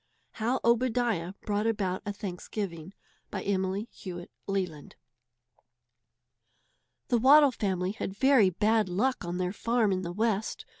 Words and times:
HOW 0.31 0.59
OBADIAH 0.63 1.35
BROUGHT 1.41 1.67
ABOUT 1.67 2.01
A 2.07 2.11
THANKSGIVING 2.11 2.95
BY 3.29 3.43
EMILY 3.43 3.87
HEWITT 3.91 4.31
LELAND. 4.47 4.95
The 7.09 7.19
Waddle 7.19 7.51
family 7.51 7.91
had 7.91 8.17
very 8.17 8.49
bad 8.49 8.89
luck 8.89 9.23
on 9.23 9.37
their 9.37 9.53
farm 9.53 9.91
in 9.91 10.01
the 10.01 10.11
West. 10.11 10.65